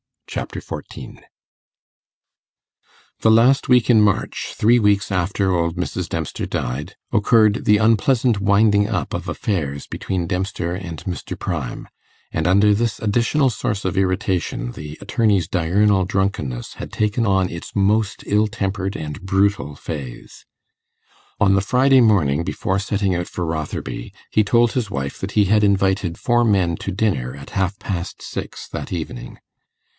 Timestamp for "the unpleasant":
7.65-8.39